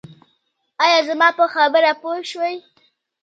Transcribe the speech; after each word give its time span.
ایا 0.83 0.99
زما 1.09 1.29
په 1.37 1.45
خبره 1.53 1.91
پوه 2.01 2.19
شوئ؟ 2.31 2.55